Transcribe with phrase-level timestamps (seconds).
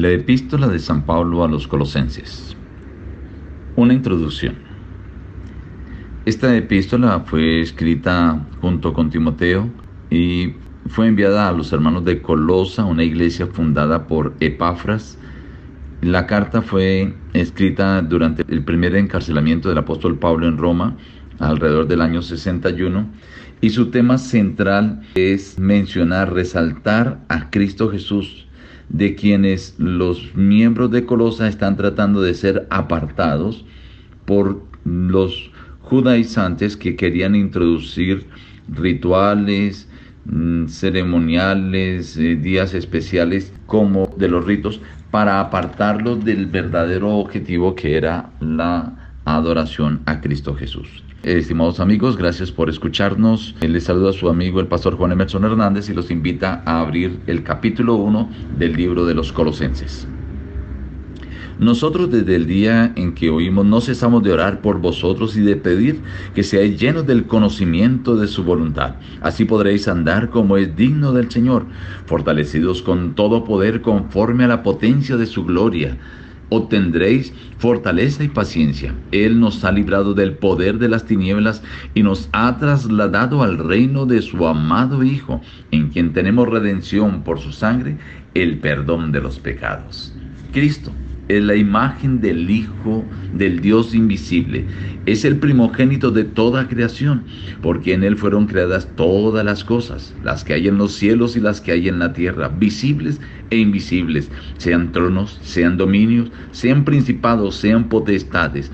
[0.00, 2.56] La epístola de San Pablo a los Colosenses.
[3.74, 4.54] Una introducción.
[6.24, 9.68] Esta epístola fue escrita junto con Timoteo
[10.08, 10.54] y
[10.86, 15.18] fue enviada a los hermanos de Colosa, una iglesia fundada por Epafras.
[16.00, 20.96] La carta fue escrita durante el primer encarcelamiento del apóstol Pablo en Roma,
[21.40, 23.04] alrededor del año 61,
[23.60, 28.47] y su tema central es mencionar, resaltar a Cristo Jesús
[28.88, 33.64] de quienes los miembros de Colosa están tratando de ser apartados
[34.24, 35.50] por los
[35.82, 38.26] judaizantes que querían introducir
[38.68, 39.88] rituales,
[40.26, 47.96] mm, ceremoniales, eh, días especiales como de los ritos para apartarlos del verdadero objetivo que
[47.96, 51.02] era la adoración a Cristo Jesús.
[51.22, 53.54] Estimados amigos, gracias por escucharnos.
[53.60, 57.18] Les saluda a su amigo el pastor Juan Emerson Hernández y los invita a abrir
[57.26, 60.06] el capítulo 1 del libro de los Colosenses.
[61.58, 65.56] Nosotros desde el día en que oímos no cesamos de orar por vosotros y de
[65.56, 66.00] pedir
[66.32, 68.94] que seáis llenos del conocimiento de su voluntad.
[69.20, 71.66] Así podréis andar como es digno del Señor,
[72.06, 75.98] fortalecidos con todo poder conforme a la potencia de su gloria
[76.50, 78.94] obtendréis fortaleza y paciencia.
[79.12, 81.62] Él nos ha librado del poder de las tinieblas
[81.94, 87.40] y nos ha trasladado al reino de su amado Hijo, en quien tenemos redención por
[87.40, 87.98] su sangre,
[88.34, 90.14] el perdón de los pecados.
[90.52, 90.92] Cristo
[91.28, 94.66] es la imagen del Hijo del Dios invisible.
[95.06, 97.24] Es el primogénito de toda creación,
[97.62, 101.40] porque en Él fueron creadas todas las cosas, las que hay en los cielos y
[101.40, 103.20] las que hay en la tierra, visibles
[103.50, 108.70] e invisibles, sean tronos, sean dominios, sean principados, sean potestades.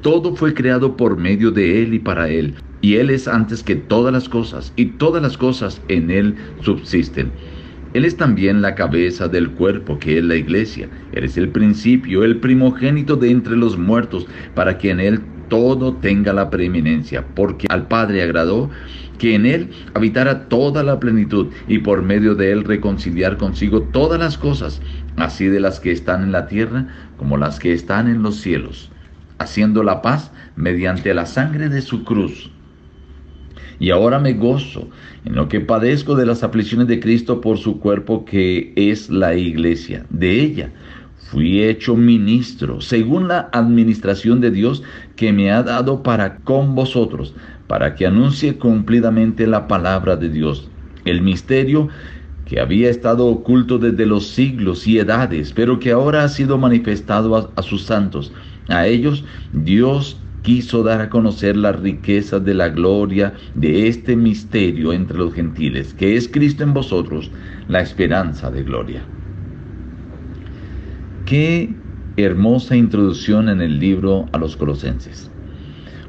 [0.00, 2.54] Todo fue creado por medio de Él y para Él.
[2.80, 7.32] Y Él es antes que todas las cosas, y todas las cosas en Él subsisten.
[7.94, 10.88] Él es también la cabeza del cuerpo, que es la iglesia.
[11.12, 15.94] Él es el principio, el primogénito de entre los muertos, para que en Él todo
[15.94, 18.68] tenga la preeminencia, porque al Padre agradó
[19.18, 24.20] que en Él habitara toda la plenitud y por medio de Él reconciliar consigo todas
[24.20, 24.82] las cosas,
[25.16, 28.90] así de las que están en la tierra como las que están en los cielos,
[29.38, 32.50] haciendo la paz mediante la sangre de su cruz
[33.80, 34.88] y ahora me gozo
[35.24, 39.34] en lo que padezco de las aflicciones de Cristo por su cuerpo que es la
[39.34, 40.04] iglesia.
[40.10, 40.70] De ella
[41.30, 44.82] fui hecho ministro, según la administración de Dios
[45.14, 47.34] que me ha dado para con vosotros,
[47.66, 50.70] para que anuncie cumplidamente la palabra de Dios,
[51.04, 51.88] el misterio
[52.46, 57.36] que había estado oculto desde los siglos y edades, pero que ahora ha sido manifestado
[57.36, 58.32] a, a sus santos.
[58.68, 64.92] A ellos Dios quiso dar a conocer las riquezas de la gloria de este misterio
[64.92, 67.30] entre los gentiles, que es Cristo en vosotros,
[67.68, 69.02] la esperanza de gloria.
[71.24, 71.74] Qué
[72.16, 75.30] hermosa introducción en el libro a los colosenses.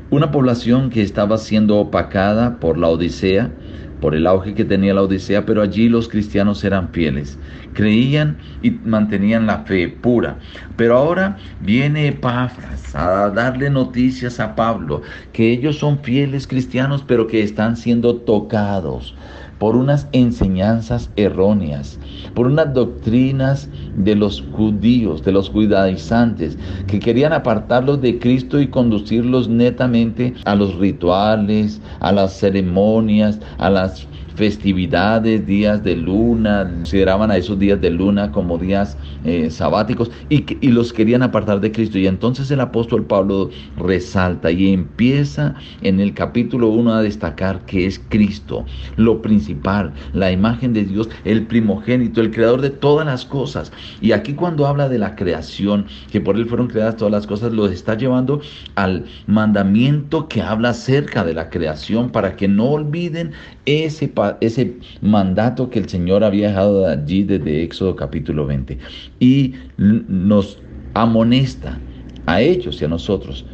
[0.09, 3.51] Una población que estaba siendo opacada por la Odisea,
[4.00, 7.38] por el auge que tenía la Odisea, pero allí los cristianos eran fieles,
[7.74, 10.40] creían y mantenían la fe pura.
[10.76, 15.02] Pero ahora viene Epafras a darle noticias a Pablo,
[15.34, 19.16] que ellos son fieles cristianos, pero que están siendo tocados
[19.60, 22.00] por unas enseñanzas erróneas,
[22.34, 28.68] por unas doctrinas de los judíos, de los judaizantes, que querían apartarlos de Cristo y
[28.68, 34.08] conducirlos netamente a los rituales, a las ceremonias, a las
[34.40, 40.46] festividades, días de luna, consideraban a esos días de luna como días eh, sabáticos y,
[40.66, 41.98] y los querían apartar de Cristo.
[41.98, 47.86] Y entonces el apóstol Pablo resalta y empieza en el capítulo 1 a destacar que
[47.86, 53.26] es Cristo, lo principal, la imagen de Dios, el primogénito, el creador de todas las
[53.26, 53.74] cosas.
[54.01, 57.51] Y aquí cuando habla de la creación, que por él fueron creadas todas las cosas,
[57.53, 58.41] lo está llevando
[58.75, 63.31] al mandamiento que habla acerca de la creación para que no olviden
[63.66, 64.11] ese,
[64.41, 68.77] ese mandato que el Señor había dejado allí desde Éxodo capítulo 20
[69.19, 70.59] y nos
[70.94, 71.80] amonesta
[72.25, 73.45] a ellos y a nosotros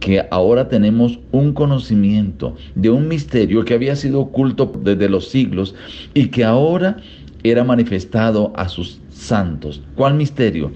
[0.00, 5.74] que ahora tenemos un conocimiento de un misterio que había sido oculto desde los siglos
[6.12, 6.98] y que ahora
[7.42, 9.82] era manifestado a sus santos.
[9.94, 10.72] ¿Cuál misterio?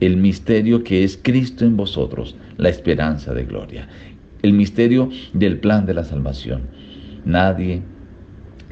[0.00, 3.88] El misterio que es Cristo en vosotros, la esperanza de gloria.
[4.42, 6.62] El misterio del plan de la salvación.
[7.24, 7.82] Nadie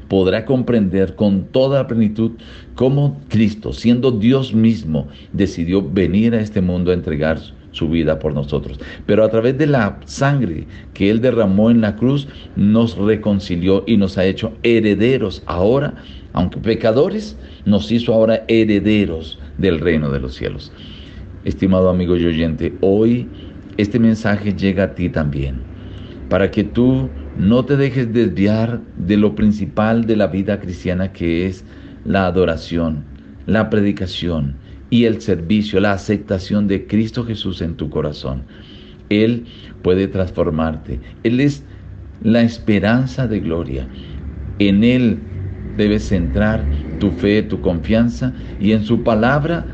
[0.08, 2.32] podrá comprender con toda plenitud
[2.74, 7.38] cómo Cristo, siendo Dios mismo, decidió venir a este mundo a entregar
[7.72, 8.80] su vida por nosotros.
[9.04, 12.26] Pero a través de la sangre que Él derramó en la cruz,
[12.56, 15.94] nos reconcilió y nos ha hecho herederos ahora
[16.38, 20.70] aunque pecadores, nos hizo ahora herederos del reino de los cielos.
[21.44, 23.26] Estimado amigo y oyente, hoy
[23.76, 25.56] este mensaje llega a ti también,
[26.28, 31.48] para que tú no te dejes desviar de lo principal de la vida cristiana que
[31.48, 31.64] es
[32.04, 33.02] la adoración,
[33.46, 34.54] la predicación
[34.90, 38.44] y el servicio, la aceptación de Cristo Jesús en tu corazón.
[39.08, 39.44] Él
[39.82, 41.00] puede transformarte.
[41.24, 41.64] Él es
[42.22, 43.88] la esperanza de gloria.
[44.60, 45.18] En Él
[45.78, 46.62] debes centrar
[46.98, 49.64] tu fe, tu confianza y en su palabra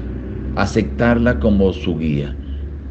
[0.54, 2.36] aceptarla como su guía.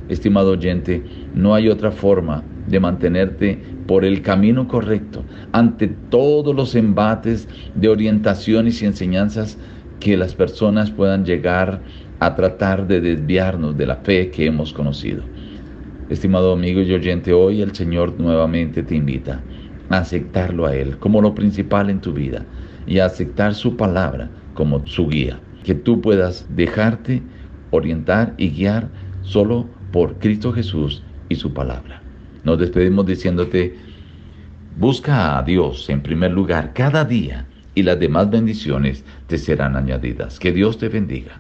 [0.09, 1.01] Estimado oyente,
[1.33, 7.87] no hay otra forma de mantenerte por el camino correcto ante todos los embates de
[7.87, 9.57] orientaciones y enseñanzas
[9.99, 11.81] que las personas puedan llegar
[12.19, 15.23] a tratar de desviarnos de la fe que hemos conocido.
[16.09, 19.41] Estimado amigo y oyente, hoy el Señor nuevamente te invita
[19.99, 22.45] aceptarlo a Él como lo principal en tu vida
[22.85, 25.39] y aceptar su palabra como su guía.
[25.63, 27.21] Que tú puedas dejarte
[27.71, 28.89] orientar y guiar
[29.21, 32.01] solo por Cristo Jesús y su palabra.
[32.43, 33.77] Nos despedimos diciéndote,
[34.77, 40.39] busca a Dios en primer lugar cada día y las demás bendiciones te serán añadidas.
[40.39, 41.31] Que Dios te bendiga.